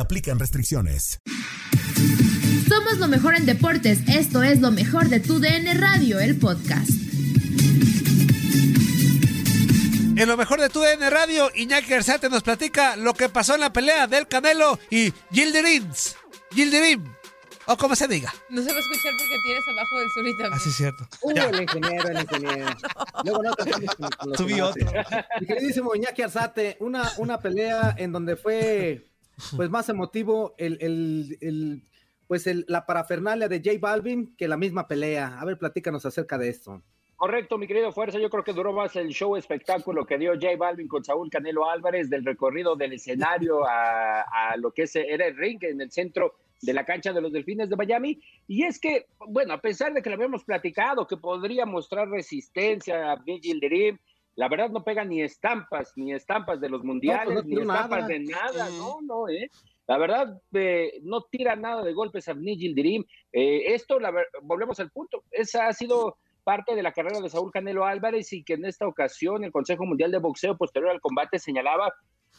[0.00, 1.20] aplican restricciones.
[2.68, 4.00] Somos lo mejor en deportes.
[4.08, 6.90] Esto es lo mejor de tu DN Radio, el podcast.
[10.18, 13.60] En lo mejor de tu DN Radio, Iñaki Arzate nos platica lo que pasó en
[13.60, 16.16] la pelea del Canelo y Gilderins.
[16.52, 17.04] Gilderim.
[17.66, 18.34] O como se diga.
[18.48, 20.52] No se va a escuchar porque tienes abajo del sur también.
[20.54, 21.08] Así es cierto.
[21.20, 22.76] Uh, el ingeniero, el ingeniero.
[23.24, 24.90] Luego no Subí otro.
[25.40, 29.08] Mi queridísimo Iñaki Arzate, una, una pelea en donde fue
[29.56, 31.82] pues más emotivo el, el, el
[32.26, 35.38] pues el, la parafernalia de J Balvin que la misma pelea.
[35.40, 36.82] A ver, platícanos acerca de esto.
[37.16, 38.20] Correcto, mi querido Fuerza.
[38.20, 41.68] Yo creo que duró más el show espectáculo que dio J Balvin con Saúl Canelo
[41.68, 46.34] Álvarez del recorrido del escenario a, a lo que era el ring en el centro
[46.60, 48.20] de la cancha de los Delfines de Miami.
[48.46, 53.12] Y es que, bueno, a pesar de que lo habíamos platicado, que podría mostrar resistencia
[53.12, 53.98] a Vigil Dream,
[54.38, 57.60] la verdad no pega ni estampas, ni estampas de los mundiales, no, pues no ni
[57.62, 58.06] estampas nada.
[58.06, 59.50] de nada, no, no, ¿eh?
[59.88, 63.04] La verdad, eh, no tira nada de golpes a Nigel Dirim.
[63.32, 67.50] Eh, esto, la, volvemos al punto, esa ha sido parte de la carrera de Saúl
[67.50, 71.40] Canelo Álvarez y que en esta ocasión el Consejo Mundial de Boxeo posterior al combate
[71.40, 71.92] señalaba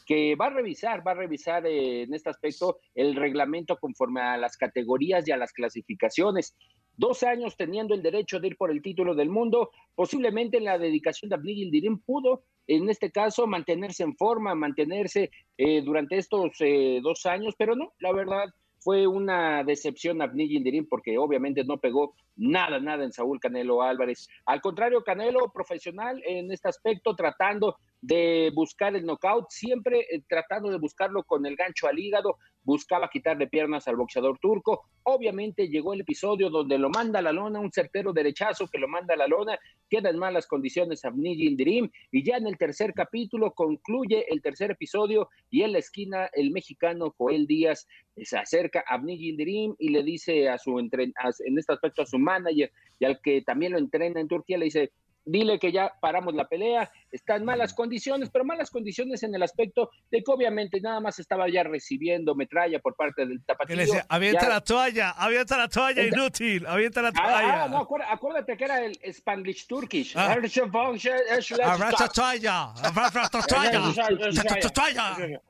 [0.10, 4.38] que va a revisar, va a revisar eh, en este aspecto el reglamento conforme a
[4.38, 6.58] las categorías y a las clasificaciones.
[6.98, 10.80] Dos años teniendo el derecho de ir por el título del mundo, posiblemente en la
[10.80, 16.54] dedicación de Abdi Gildirim pudo, en este caso, mantenerse en forma, mantenerse eh, durante estos
[16.60, 18.46] eh, dos años, pero no, la verdad
[18.80, 23.82] fue una decepción a Abdi Gildirim porque obviamente no pegó nada, nada en Saúl Canelo
[23.82, 24.28] Álvarez.
[24.46, 30.70] Al contrario, Canelo profesional en este aspecto, tratando de buscar el knockout, siempre eh, tratando
[30.70, 34.86] de buscarlo con el gancho al hígado, buscaba quitarle piernas al boxeador turco.
[35.04, 38.88] Obviamente llegó el episodio donde lo manda a la lona, un certero derechazo que lo
[38.88, 39.58] manda a la lona,
[39.90, 44.72] queda en malas condiciones Abnigi Dirim y ya en el tercer capítulo concluye el tercer
[44.72, 49.90] episodio y en la esquina el mexicano Joel Díaz se acerca a Abnigi Dirim y
[49.90, 53.42] le dice a su entren a, en este aspecto a su manager y al que
[53.42, 54.92] también lo entrena en Turquía, le dice,
[55.32, 59.44] dile que ya paramos la pelea, está en malas condiciones, pero malas condiciones en el
[59.44, 63.76] aspecto de que obviamente nada más estaba ya recibiendo metralla por parte del tapatío.
[63.76, 64.50] Le decía, avienta ya...
[64.50, 67.38] la toalla, avienta la toalla, inútil, avienta la toalla.
[67.40, 70.16] Ah, ah no, acuérdate, acuérdate, que era el Spanglish Turkish.
[70.16, 70.34] Ah.
[70.34, 73.30] Abraza toalla, abraza
[74.74, 75.42] toalla,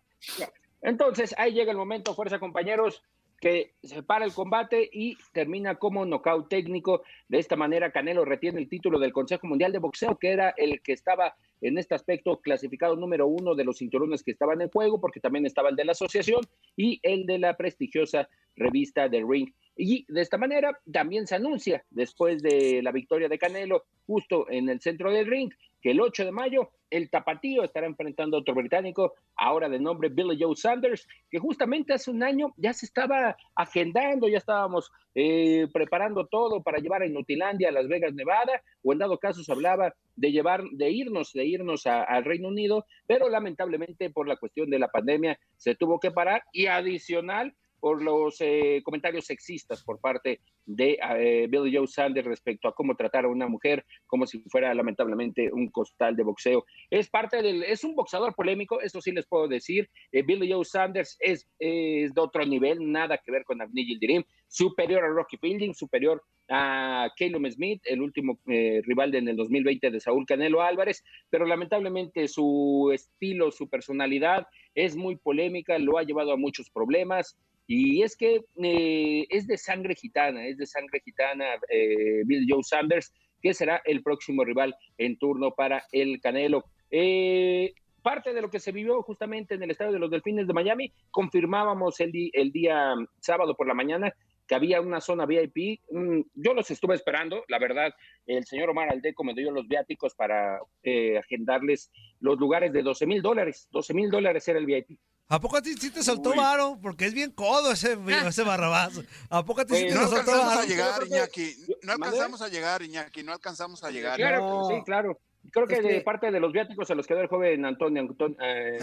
[0.82, 3.02] Entonces, ahí llega el momento, fuerza compañeros,
[3.40, 7.04] que se para el combate y termina como nocaut técnico.
[7.28, 10.82] De esta manera, Canelo retiene el título del Consejo Mundial de Boxeo, que era el
[10.82, 15.00] que estaba en este aspecto clasificado número uno de los cinturones que estaban en juego,
[15.00, 16.42] porque también estaba el de la asociación
[16.76, 19.52] y el de la prestigiosa revista The Ring.
[19.76, 24.68] Y de esta manera también se anuncia, después de la victoria de Canelo, justo en
[24.68, 25.50] el centro del ring,
[25.82, 30.10] que el 8 de mayo el tapatío estará enfrentando a otro británico, ahora de nombre
[30.10, 35.68] Billy Joe Sanders, que justamente hace un año ya se estaba agendando, ya estábamos eh,
[35.72, 39.52] preparando todo para llevar a Inutilandia a Las Vegas, Nevada, o en dado caso se
[39.52, 44.70] hablaba de llevar, de irnos, de irnos al Reino Unido, pero lamentablemente por la cuestión
[44.70, 50.00] de la pandemia se tuvo que parar y adicional por los eh, comentarios sexistas por
[50.00, 54.40] parte de eh, Billy Joe Sanders respecto a cómo tratar a una mujer como si
[54.50, 56.66] fuera lamentablemente un costal de boxeo.
[56.90, 59.90] Es parte del, es un boxeador polémico, eso sí les puedo decir.
[60.12, 65.04] Eh, Billy Joe Sanders es, de otro nivel, nada que ver con Abnigil Dirim, superior
[65.04, 69.92] a Rocky Fielding, superior a Caleb Smith, el último eh, rival de, en el 2020
[69.92, 76.04] de Saúl Canelo Álvarez, pero lamentablemente su estilo, su personalidad es muy polémica, lo ha
[76.04, 77.38] llevado a muchos problemas.
[77.72, 82.64] Y es que eh, es de sangre gitana, es de sangre gitana eh, Bill Joe
[82.64, 83.14] Sanders,
[83.44, 86.66] que será el próximo rival en turno para el Canelo.
[86.90, 87.72] Eh,
[88.02, 90.92] parte de lo que se vivió justamente en el estadio de los Delfines de Miami,
[91.12, 94.16] confirmábamos el, el día sábado por la mañana
[94.48, 95.80] que había una zona VIP.
[95.92, 97.94] Mm, yo los estuve esperando, la verdad,
[98.26, 103.06] el señor Omar Aldeco me dio los viáticos para eh, agendarles los lugares de 12
[103.06, 103.68] mil dólares.
[103.70, 104.98] 12 mil dólares era el VIP.
[105.32, 106.80] ¿A poco a ti sí te soltó varo?
[106.82, 107.96] Porque es bien codo ese,
[108.28, 109.00] ese barrabás.
[109.30, 110.60] ¿A poco a ti sí te no soltó alcanzamos varo?
[110.62, 111.56] a llegar, Iñaki.
[111.84, 113.24] No alcanzamos a llegar, Iñaki.
[113.24, 114.16] No alcanzamos a llegar.
[114.18, 114.68] Claro, no.
[114.68, 115.20] sí, claro.
[115.52, 118.38] Creo que, Es de parte de los viáticos se los quedó el joven Antonio, Antonio,
[118.42, 118.78] eh.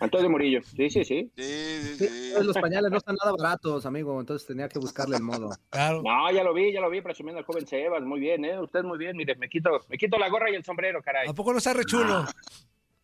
[0.00, 0.60] Antonio Murillo.
[0.62, 1.30] Sí, sí, sí.
[1.36, 2.42] Sí, sí, Sí, sí.
[2.42, 5.50] los pañales no están nada baratos, amigo, entonces tenía que buscarle el modo.
[5.70, 6.02] Claro.
[6.02, 8.02] No, ya lo vi, ya lo vi presumiendo al joven Sebas.
[8.02, 8.58] Muy bien, ¿eh?
[8.60, 9.16] Usted muy bien.
[9.16, 11.28] Mire, me quito, me quito la gorra y el sombrero, caray.
[11.28, 12.26] ¿A poco no está re chulo?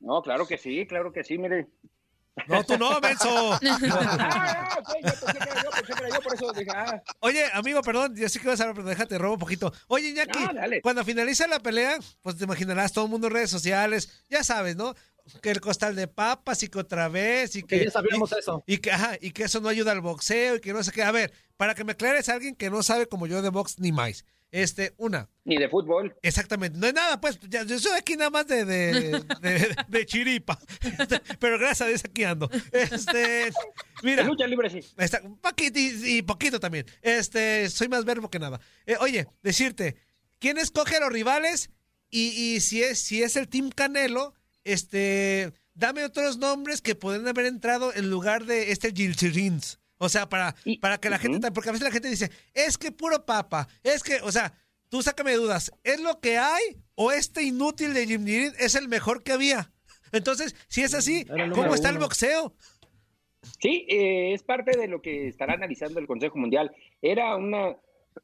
[0.00, 1.68] No, claro que sí, claro que sí, mire.
[2.46, 3.52] No, tú no, menso.
[3.54, 3.58] Ah,
[4.72, 7.02] ah, ok, yo pensé que era yo, pensé que era yo, por eso dije, ah.
[7.20, 9.72] Oye, amigo, perdón, yo sí que vas a hablar, pero déjate, robo un poquito.
[9.88, 10.80] Oye, Iñaki, No, dale.
[10.82, 14.76] cuando finaliza la pelea, pues te imaginarás todo el mundo en redes sociales, ya sabes,
[14.76, 14.94] ¿no?
[15.42, 17.80] Que el costal de papas y que otra vez y que...
[17.80, 18.64] Que ya sabíamos y, eso.
[18.66, 21.02] Y que, ajá, y que eso no ayuda al boxeo y que no sé qué.
[21.02, 23.78] A ver, para que me aclares a alguien que no sabe como yo de box
[23.78, 24.24] ni más.
[24.50, 26.16] Este, una, Ni de fútbol.
[26.22, 30.06] Exactamente, no es nada, pues ya, yo soy aquí nada más de, de, de- de
[30.06, 30.58] chiripa,
[31.38, 32.48] pero gracias a Dios aquí ando.
[32.72, 33.50] Este,
[34.02, 34.80] mira, De lucha libre, sí.
[34.96, 36.86] está, poquito y, y poquito también.
[37.02, 38.58] Este, soy más verbo que nada.
[38.86, 39.96] Eh, oye, decirte,
[40.38, 41.68] ¿quién escoge a los rivales?
[42.10, 44.32] Y, y si es, si es el Team Canelo,
[44.64, 49.78] este, dame otros nombres que pueden haber entrado en lugar de este Gilchirins.
[49.98, 52.92] O sea, para, para que la gente, porque a veces la gente dice, es que
[52.92, 54.54] puro papa, es que, o sea,
[54.88, 56.62] tú sácame dudas, ¿es lo que hay
[56.94, 59.72] o este inútil de Jim Nirin es el mejor que había?
[60.12, 62.54] Entonces, si es así, ¿cómo está el boxeo?
[63.60, 66.74] Sí, eh, es parte de lo que estará analizando el Consejo Mundial.
[67.02, 67.76] Era una,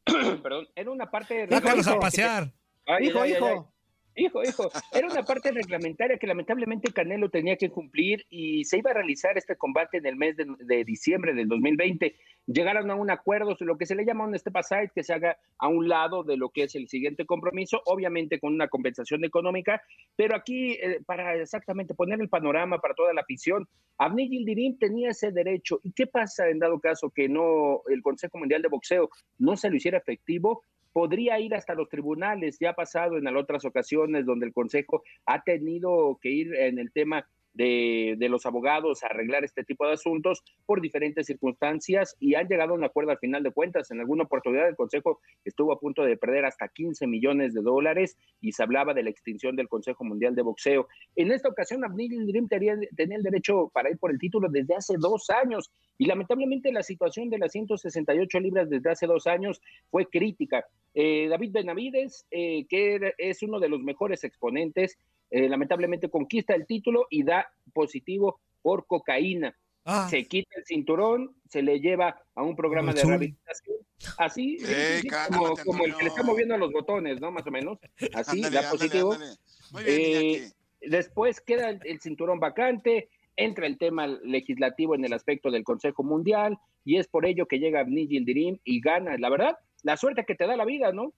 [0.43, 1.47] perdón, era una parte.
[1.47, 2.01] Déjalos a hijo.
[2.01, 2.53] pasear.
[2.87, 3.47] Ay, hijo, ay, ay, hijo.
[3.47, 3.74] ay.
[4.17, 8.93] Hijo, hijo, era una parte reglamentaria que lamentablemente Canelo tenía que cumplir y se iba
[8.93, 12.15] a realizar este combate en el mes de, diciembre del 2020.
[12.47, 15.37] Llegaron a un acuerdo, lo que se le llama un step aside, que se haga
[15.59, 19.83] a un lado de lo que es el siguiente compromiso, obviamente con una compensación económica,
[20.15, 23.67] pero aquí, eh, para exactamente poner el panorama para toda la afición,
[23.99, 25.81] Abney Gildirim tenía ese derecho.
[25.83, 29.71] ¿Y qué pasa en dado caso que no el Consejo Mundial de Boxeo no se
[29.71, 30.63] lo hiciera efectivo?
[30.95, 32.57] Podría ir hasta los tribunales.
[32.61, 36.93] Ya ha pasado en otras ocasiones donde el Consejo ha tenido que ir en el
[36.93, 42.49] tema de, los abogados a arreglar este tipo de asuntos por diferentes circunstancias y han
[42.49, 43.91] llegado a un acuerdo al final de cuentas.
[43.91, 48.17] En alguna oportunidad el Consejo estuvo a punto de perder hasta 15 millones de dólares
[48.41, 50.89] y se hablaba de la extinción del Consejo Mundial de Boxeo.
[51.17, 54.75] En esta ocasión, Abnil Dream tenía, tenía el derecho para ir por el título desde
[54.75, 59.61] hace dos años y lamentablemente la situación de las 168 libras desde hace dos años
[59.91, 60.65] fue crítica.
[60.95, 64.97] Eh, David Benavides, eh, que es uno de los mejores exponentes,
[65.31, 69.57] eh, lamentablemente conquista el título y da positivo por cocaína.
[69.85, 70.07] Ah.
[70.09, 73.77] Se quita el cinturón, se le lleva a un programa de rehabilitación.
[74.19, 77.31] Así, Ey, sí, cálmate, como, como el que le está moviendo los botones, ¿no?
[77.31, 77.79] Más o menos.
[78.15, 79.13] Así, Ándale, da positivo.
[79.13, 79.33] ándale.
[79.73, 80.53] Muy bien, Eh,
[80.83, 86.03] después queda el, el cinturón vacante, entra el tema legislativo en el aspecto del Consejo
[86.03, 89.17] Mundial, y es por ello que llega Abni Yildirim y gana.
[89.19, 91.13] La verdad, la suerte que te da la vida, ¿no?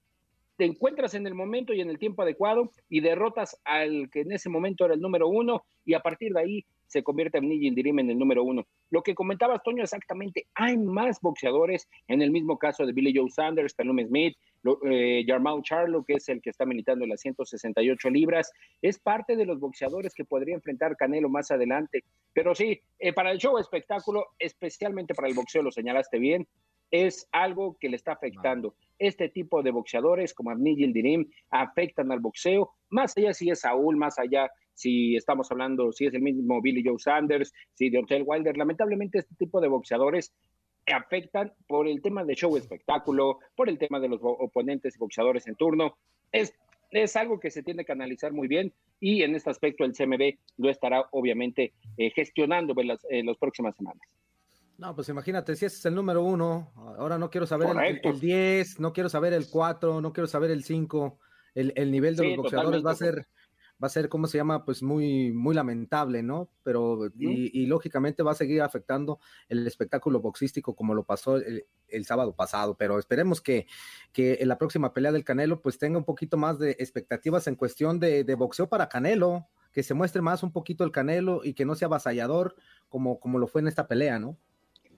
[0.57, 4.33] Te encuentras en el momento y en el tiempo adecuado y derrotas al que en
[4.33, 7.99] ese momento era el número uno, y a partir de ahí se convierte Abni Yildirim
[7.99, 8.67] en el número uno.
[8.91, 13.31] Lo que comentabas, Toño, exactamente, hay más boxeadores, en el mismo caso de Billy Joe
[13.31, 14.37] Sanders, Tallume Smith,
[14.85, 18.53] eh, Jarmau Charlo, que es el que está militando en las 168 libras,
[18.83, 22.05] es parte de los boxeadores que podría enfrentar Canelo más adelante.
[22.33, 26.47] Pero sí, eh, para el show espectáculo, especialmente para el boxeo, lo señalaste bien,
[26.91, 28.75] es algo que le está afectando.
[28.99, 33.97] Este tipo de boxeadores como Abni Yildirim afectan al boxeo, más allá si es Saúl,
[33.97, 38.57] más allá si estamos hablando, si es el mismo Billy Joe Sanders, si Deontay Wilder,
[38.57, 40.33] lamentablemente este tipo de boxeadores
[40.87, 45.47] afectan por el tema de show espectáculo, por el tema de los oponentes y boxeadores
[45.47, 45.97] en turno.
[46.31, 46.55] Es,
[46.91, 50.39] es algo que se tiene que analizar muy bien y en este aspecto el CMB
[50.59, 54.03] lo estará obviamente eh, gestionando en las, en las próximas semanas.
[54.79, 58.11] No, pues imagínate, si ese es el número uno, ahora no quiero saber el, Correcto.
[58.11, 61.19] el 10, no quiero saber el 4, no quiero saber el 5,
[61.55, 63.27] el, el nivel de Sí, los boxeadores va a ser,
[63.83, 64.67] va a ser, ¿cómo se llama?
[64.67, 66.51] Pues muy, muy lamentable, ¿no?
[66.63, 69.19] Pero, y, y lógicamente va a seguir afectando
[69.49, 73.67] el espectáculo boxístico como lo pasó el, el sábado pasado, pero esperemos que,
[74.13, 77.55] que en la próxima pelea del Canelo pues tenga un poquito más de expectativas en
[77.55, 81.55] cuestión de, de boxeo para Canelo, que se muestre más un poquito el Canelo y
[81.55, 82.57] que no sea avasallador
[82.91, 84.37] como, como lo fue en esta pelea, ¿no?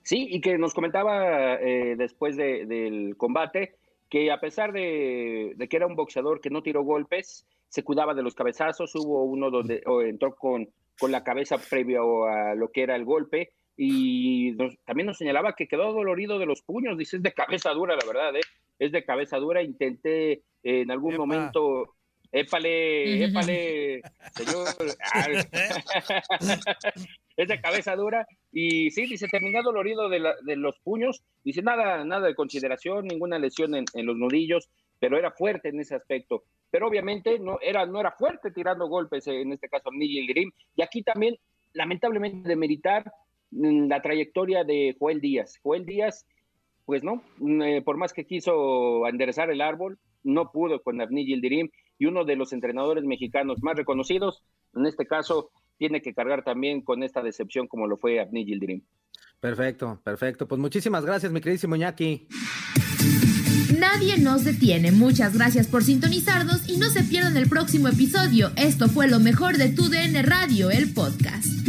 [0.09, 3.75] Sí, y que nos comentaba eh, después de- del combate
[4.09, 8.15] que a pesar de, de que era un boxeador que no tiró golpes, se cuidaba
[8.15, 10.67] de los cabezazos, hubo uno donde o entró con,
[10.99, 15.53] con la cabeza previo a lo que era el golpe y nos- también nos señalaba
[15.55, 18.41] que quedó dolorido de los puños, dice, es de cabeza dura, la verdad, ¿eh?
[18.79, 21.19] es de cabeza dura, intenté eh, en algún Epa.
[21.23, 21.93] momento,
[22.31, 24.01] épale, épale,
[24.33, 24.67] señor,
[27.37, 31.61] es de cabeza dura y sí, dice, terminé dolorido de, la- de los puños, dice,
[31.61, 36.43] nada, nada de consideración, ninguna lesión en, los nudillos, pero era fuerte en ese aspecto.
[36.71, 40.51] Pero obviamente no era, no era fuerte tirando golpes, en este caso Nigel Grimm.
[40.75, 41.37] Y aquí también,
[41.73, 43.11] lamentablemente, de meritar
[43.51, 45.59] mm, la trayectoria de Joel Díaz.
[45.61, 46.25] Joel Díaz,
[46.85, 51.25] pues no, mm, eh, por más que quiso enderezar el árbol, no pudo con Avni
[51.25, 54.43] Yildirim y uno de los entrenadores mexicanos más reconocidos,
[54.75, 58.83] en este caso, tiene que cargar también con esta decepción como lo fue Avni Yildirim.
[59.39, 60.47] Perfecto, perfecto.
[60.47, 62.27] Pues muchísimas gracias, mi queridísimo Iñaki.
[63.79, 64.91] Nadie nos detiene.
[64.91, 68.51] Muchas gracias por sintonizarnos y no se pierdan el próximo episodio.
[68.57, 71.68] Esto fue lo mejor de Tu DN Radio, el podcast.